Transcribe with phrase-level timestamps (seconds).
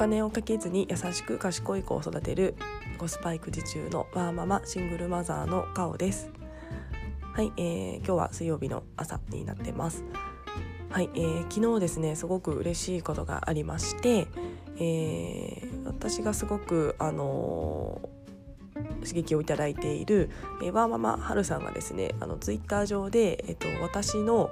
[0.00, 2.54] 金をかけずに優しく賢い子を育てる
[2.96, 6.30] コスパ育児中のワーママシングルマザーのカオです。
[7.34, 10.02] はい、えー、今日は水曜日の朝になってます。
[10.88, 14.26] はい、えー、昨日ですねすごく嬉しいことがありまして、
[14.78, 20.30] えー、私がすごくあのー、刺激をいただいている、
[20.62, 24.48] えー、ワーママはるさんがですねあのツイッター上で、えっと、私の、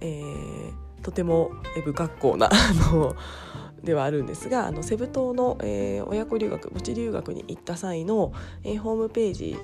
[0.00, 1.50] えー、とても
[1.84, 3.16] 不格好なあの
[3.84, 8.32] ではあるんですがあのセブ島の、えー、親子留学母子留学に行った際の、
[8.64, 9.58] えー、ホームページ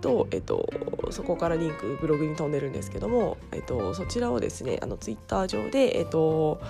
[0.00, 0.68] と、えっと、
[1.10, 6.60] そこからリンクブログに飛んでるんですけども、えっと、そちらをですねあのツイッター上で、えっと、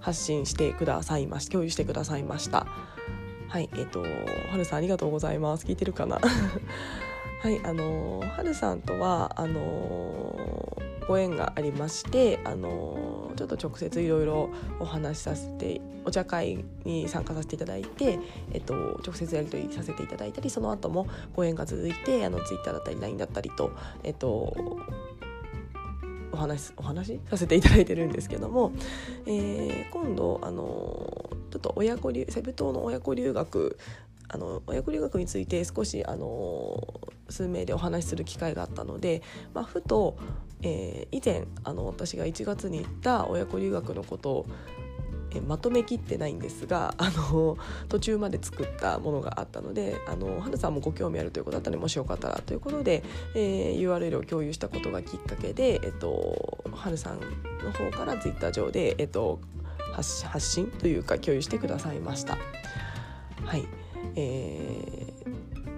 [0.00, 2.66] 発信してくださいまし共有してくださいました。
[3.48, 4.06] はいえっとは
[4.56, 5.66] るさんありがとうございます。
[5.66, 6.18] 聞いてるかな？
[7.42, 10.61] はいあのはるさんとはあの
[11.08, 18.18] ご縁がありましてあのちょっと直接いろいろお話しさせてお茶会に参加させていただいて、
[18.52, 24.28] えっと、直接やり取りさせていただいたりその後もご縁が続いてあのツイッターだったり LINE だったりと、えっと、
[26.32, 28.72] お話お話させていただいてるんですけども、
[29.26, 33.78] えー、今度あのちょっと親子留セブ島の親子留学
[34.28, 36.82] あの親子留学について少しあの
[37.28, 39.22] 数名でお話しする機会があったので、
[39.54, 40.16] まあ、ふと、
[40.62, 44.46] えー、以前あの私が1月に行った親子留学のことを
[45.34, 47.56] えまとめきってないんですが あの
[47.88, 53.02] 途中まで作ったものがあったのであの花さんもご興味あるということだったのでもしよかったらということで、
[53.34, 57.20] えー、URL を共有したことがきっかけで、えっと、春さん
[57.64, 59.40] の方からツイッター上で、えっと、
[59.92, 62.38] 発信というか共有してくださいました。
[63.44, 63.66] はい
[64.14, 65.21] えー、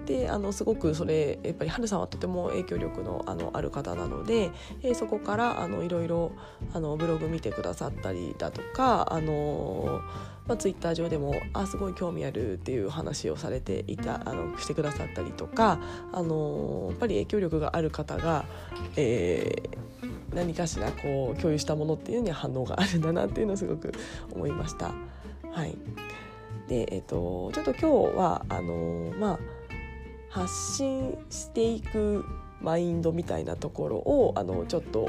[0.05, 4.51] であのすごくそれやっぱり春さんはとても影響力のあのある方なので、
[4.83, 6.31] えー、そこからあのいろいろ
[6.73, 10.01] あのブログ見てくださったりだとかあの、
[10.47, 15.79] まあ、ツイッター上でもあすごい興味あるっていう話をされていたあのしてくださったりとか
[16.13, 18.45] あのやっぱり影響力がある方が、
[18.95, 23.91] えー、何かしらこう共有したものっていうのに反応があるんだなっていうのをすごく
[24.31, 24.93] 思いました。
[25.51, 25.77] はい
[26.67, 29.39] で、えっと、ちょっと今日はあのまあ
[30.35, 32.25] 発信していく
[32.59, 35.07] マインドみたいなところをあのちょっと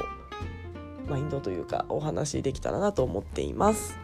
[1.09, 3.99] マインドというかお話できたらなと思っています。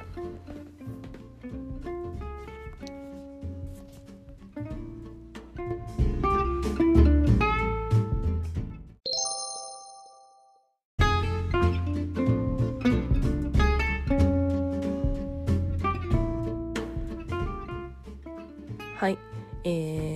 [18.97, 19.17] はい、
[19.66, 20.12] えー、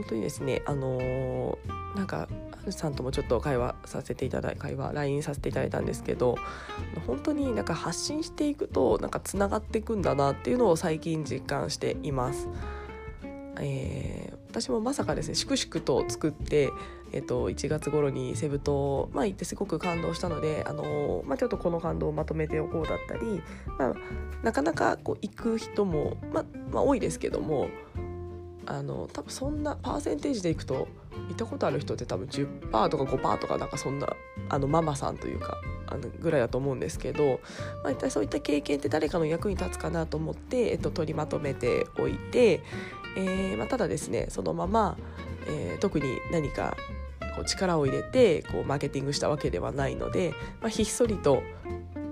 [0.00, 2.26] 本当にですねあのー、なんか
[2.70, 6.36] さんともちょっと会話させていただい会話 LINE させていただいたんですけど
[7.06, 12.48] 本当になんか発信していくとなんかつながっていくんだなっていうのを最近実感しています。
[13.62, 16.70] えー、私もまさかですね粛々と作って、
[17.12, 23.42] えーと、1月頃にセブ島、まあ、行ってすごく感動したので、あのー、まあ、ちょっとこの感動をまとめておこうだったり、
[23.78, 23.94] まあ、
[24.42, 27.68] なかなかこう行く人も、まあ、まあ、多いですけども
[28.70, 30.86] あの多分そんなパーセンテージでいくと
[31.28, 34.08] 行ったことある人って多分10%とか5%とかなんかそんな
[34.48, 35.58] あのママさんというか
[35.88, 37.40] あのぐらいだと思うんですけど、
[37.82, 42.62] まあ、一体そういった経験って誰かの役に立つかなと思って、えっと、取りまとめておいて、
[43.16, 44.96] えーまあ、ただですねそのまま、
[45.48, 46.76] えー、特に何か
[47.34, 51.42] こう力を入れてこうマーケティングしたわけではないので、まあ、ひっそりと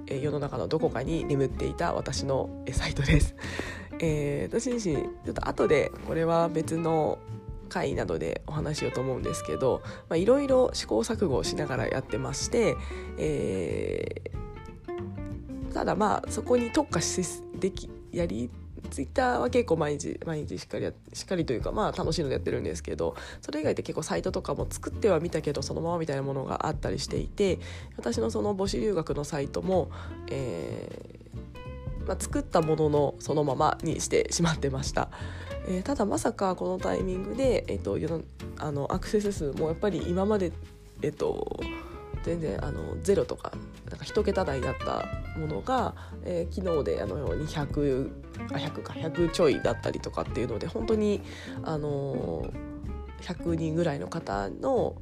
[0.07, 3.37] 世の中のどこかに眠っていた私のサイトです。
[4.01, 7.19] えー、私自身ちょっと後でこれは別の
[7.69, 9.83] 回などでお話しようと思うんですけど
[10.15, 12.77] いろいろ試行錯誤しながらやってまして、
[13.19, 17.23] えー、ただまあそこに特化し
[17.59, 18.51] できやり
[18.91, 27.59] ツイッターは結構毎日毎日しっかりやしっかりというかまあ楽しいのでやってるんですけどそれ以外って結構サイトとかも作ってはみたけどそのままみたいなものがあったりしていて
[27.97, 29.91] 私のその母子留学のサイトも、
[30.31, 31.28] えー
[32.09, 35.11] まあ、作ったもののそのままにしてしまってました。
[35.69, 37.99] えー、ただまさかこのタイミングで、えーと、
[38.59, 40.51] あのアクセス数もやっぱり今まで
[41.03, 41.61] え、ー、と
[42.23, 43.53] 全然あのゼロとか
[43.91, 45.07] なんか1桁台だった
[45.39, 45.95] ものが、
[46.25, 48.11] えー、昨日であのように100
[48.51, 51.21] あ100か100ちょいだったりとかっていうので本当に
[51.63, 52.51] あの
[53.21, 54.97] 100人ぐらいの方の、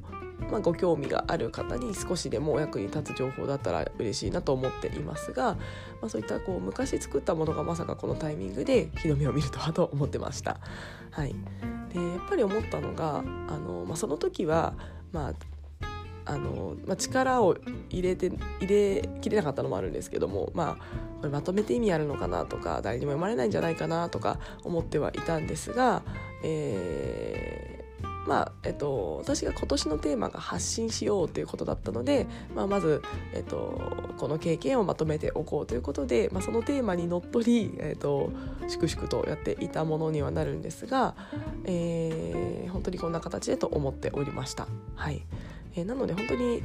[0.51, 5.55] まあ、ご興味がある方に少しでもお役に立つ情報だったら嬉しいなと思っていますが、
[6.01, 10.59] まあ、そういったこう昔作ったものがまさかこのタイミングで 日の目を見るとはと思ってました。
[11.11, 11.35] はい、
[11.93, 14.73] でやっぱり思ったのがあの、まあ、その時は、
[15.11, 15.33] まあ
[16.29, 17.55] あの、まあ、力を
[17.89, 18.29] 入れて
[18.59, 20.83] 入れきれなかったのもあるんですけども、まあ、
[21.19, 26.03] これまとめて意味あるのかなとか誰にも読まれないんじゃないかなとか思ってはいたんですが、
[26.43, 27.66] えー
[28.27, 33.01] まあえっと、私が今年のテーマが発信しようということだったので、まあ、まず、
[33.33, 38.31] えっと、この経験をまとめておこうということで、まあ、そのテーマにのっとり、えっと、
[38.67, 41.15] 粛々とやっていたものにはなるんですが、
[41.63, 44.67] えー、本当にこんな形でと思っておりました。
[44.95, 45.23] はい
[45.75, 46.63] えー、なので本当に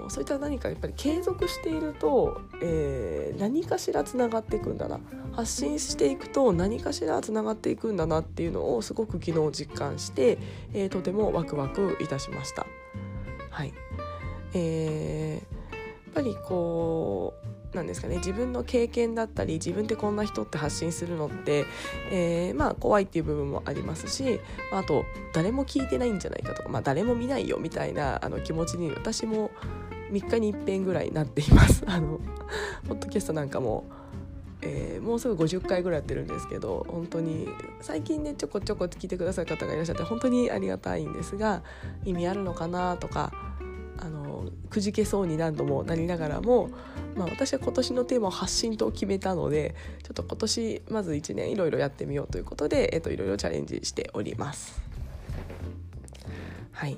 [0.00, 5.00] のそういった何かやっぱり継続していると、えー、何かしらつながっていくんだな。
[5.32, 10.38] 発信していくと何かしらつながっていくんだなっていうのをすごく昨日実感して、
[10.72, 12.66] えー、とてもワクワクいたしました。
[13.50, 13.72] はい。
[14.54, 15.80] えー、や
[16.10, 17.34] っぱりこ
[17.72, 18.16] うなんですかね。
[18.16, 21.66] 自分の経験だったり自分ってこんな人って発信するのって、
[22.10, 24.40] えー、まあ怖いっていう部分もありますし、
[24.72, 29.52] まあ、あと誰も聞いてないんじゃないかとか、まあ、誰も見ないよみたいなあの気持ちに私も
[30.10, 31.84] 3日に一遍ぐらいなっています。
[31.88, 32.20] あの
[32.88, 33.84] ポッドキャストなんかも
[34.62, 37.48] えー、もうすぐ50回ぐらいやってるんですけど本当に
[37.80, 41.62] 最近ねちょこちょこ聞いてくださる方がいらっしゃって本当にありがたいんですが
[42.04, 43.32] 意味あるのかなとか
[43.98, 46.70] あのくじけそうに何度もなりながらも、
[47.16, 54.80] まあ、私は今年のテーマを発信と決めたのでちょっと今年まず1年いろいろやってみようということで、えっと、いろいろチャレンジしております。
[56.72, 56.96] はい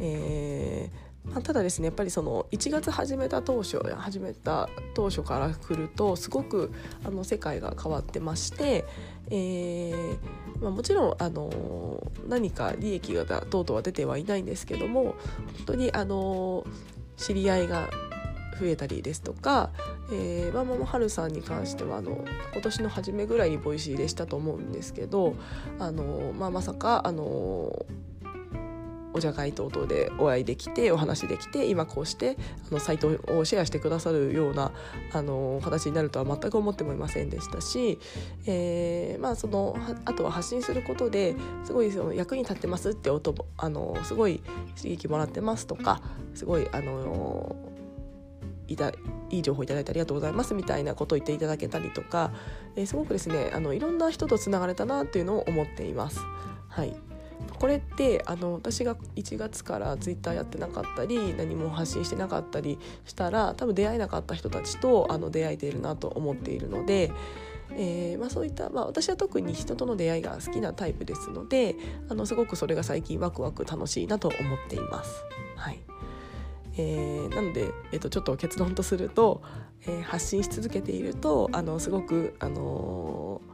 [0.00, 1.01] えー
[1.32, 6.72] まあ、ただですねやっぱりその1月始めた当初始めた当初から来るとすごく
[7.04, 8.84] あの世界が変わってまして、
[9.30, 10.18] えー
[10.60, 15.14] まあ、もちろん、あの何か利益がどうとうは出てはいないんですけども本
[15.66, 16.64] 当に、あの
[17.16, 17.88] 知り合いが
[18.60, 19.70] 増えたりですとか、
[20.12, 25.34] えー、ワーママはるさんに関してはあの今年の初めぐらいに Voicy でしたと思うんですけど、
[25.78, 27.86] あのまあ、まさか、あの
[29.14, 32.36] お茶会等々でお会いできてお話できて今こうして
[32.70, 34.72] あのサイトをシェアしてくださるような
[35.12, 37.98] あの形になるとは全く思ってもいませんでしたし、
[38.46, 44.40] えー、まあそのあとは発信することですごいその役に立ってますって音あのすごい
[44.76, 46.00] 刺激もらってますとか
[46.34, 47.56] すごいあの
[48.68, 48.90] いた
[49.30, 52.32] いい情報いただいてありがとうございますみたいなことを言っていただけたりとか、
[52.76, 56.20] えー、すごくですねあのいろんな人とつながれたなっていうのを思っています。
[56.68, 57.11] はい
[57.58, 67.10] これってあの私が1月からツイッターやってなかったり何も発信してなかったりしたら多分出会えなかった人たちとあの出会えているなと思っているので。
[67.74, 71.74] えーまあ、そういった、まあ、私は特に人との出会いが好きなタイプですので
[72.10, 75.24] あのすごくそれが最近ワクワク楽しいなと思っています。
[75.56, 75.80] はい
[76.76, 79.42] えー、なので、えー、とちょっと結論とすると、
[79.86, 83.51] えー、発信し続けているとあのすごく、あのー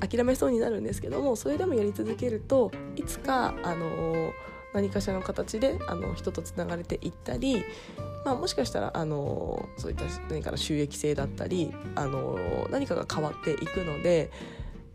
[0.00, 4.32] 諦めそうになるんですけどもそれでもやり続けるといつかあの
[4.74, 7.64] 何かしらの形であの人とつながれていったり、
[8.24, 14.30] まあ、もしかしたらあのそういった何かの収益性だったりあの何かが変わっていくので、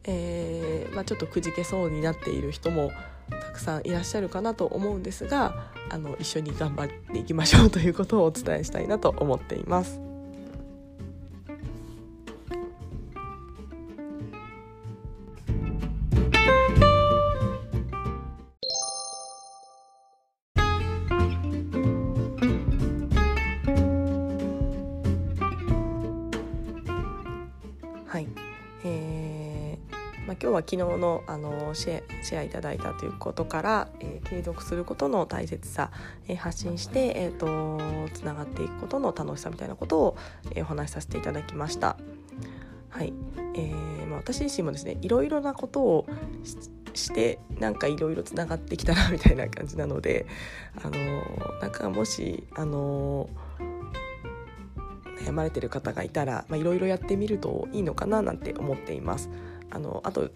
[0.03, 2.91] えーまあ、ちょっとくじけそうになっている人も
[3.29, 10.08] たくさんいらっしゃるかなと思うんですがあの一緒に頑張っていきましょうということをお伝えしたいなと思っています。
[30.49, 35.91] 今日は昨日のあのシェシェアいただいたということから、えー、継続することの大切さ、
[36.27, 40.17] えー、発信して、えーと、つながっていくことの楽しさみたいなことを、
[40.55, 41.97] えー、お話しさせていただきました。
[42.89, 43.13] はい
[43.53, 46.07] えーまあ、私自身もですねいろいろなことを
[46.95, 50.25] してなんかいろいろつながってきたなみたいな感じなので
[50.83, 53.29] あのなんかもしあの
[55.19, 59.29] 悩まれてる方がいたらいろいろやってみるといいのかななんて思っています。
[59.71, 60.29] あのあと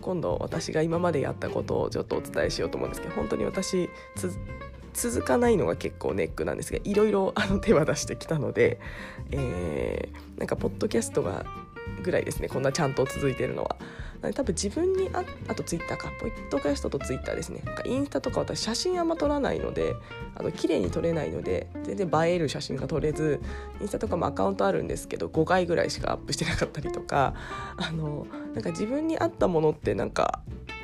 [0.00, 3.90] 今度私が今までやったことをちょっとお伝えしようと思うんですけど本当に私
[4.94, 8.80] 続かないのが結構ネックなんですがいろいろあの手は出してきたので、
[9.30, 11.44] えー、なんかポッドキャストが
[12.02, 13.76] ぐらいですねこんなちゃんと続いてるのは。
[14.20, 19.94] 多分自分にああとツイッターかポッドキャストとツイッターですねインスタとか私写真あんま撮らないので
[20.34, 23.40] あの綺麗に撮れないので全然映える写真が撮れず
[23.80, 27.34] インスタとかもアカウントあるんですけど5回ぐらいしかアップしてなかったりとか
[27.76, 30.40] あのなんか自分に合ったものってなんか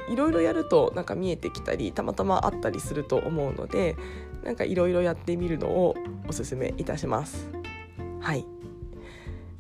[0.09, 3.97] いろいろやるとなんか見えてきたりたまたまあったりすると思うので
[4.45, 5.97] なんかいろいろやってみるのを
[6.29, 7.49] おすすめいたします。
[8.21, 8.47] はい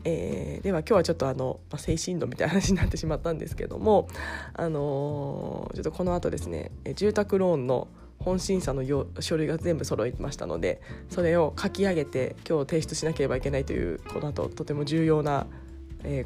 [0.05, 4.09] えー、では今日はちょっとあの、まあ、精神論みたいな話になってしまったんですけども、
[4.53, 7.89] あのー、ちょっとこの後ですね住宅ローンの
[8.21, 8.83] 本審査の
[9.21, 10.81] 書類が全部揃いましたので
[11.11, 15.47] それを書き上げて今日提出しなければいけないというこの後とても重要な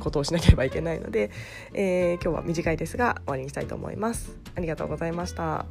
[0.01, 1.31] ことをしなければいけないので、
[1.73, 4.37] えー、今日は短いですが終わりにしたいと思います。
[4.57, 5.67] ありがとうございました。